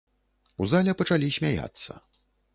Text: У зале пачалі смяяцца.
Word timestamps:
У 0.65 0.69
зале 0.71 0.95
пачалі 1.03 1.29
смяяцца. 1.37 1.91